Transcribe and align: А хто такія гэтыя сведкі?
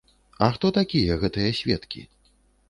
А 0.45 0.47
хто 0.55 0.71
такія 0.77 1.17
гэтыя 1.25 1.53
сведкі? 1.61 2.03